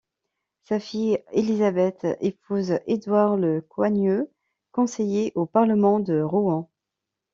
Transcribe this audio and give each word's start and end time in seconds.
Sa 0.63 0.79
fille 0.79 1.19
Élisabeth 1.31 2.07
épouse 2.21 2.79
Édouard 2.87 3.37
Le 3.37 3.61
Coigneux, 3.61 4.31
conseiller 4.71 5.31
au 5.35 5.45
Parlement 5.45 5.99
de 5.99 6.19
Rouen. 6.21 6.71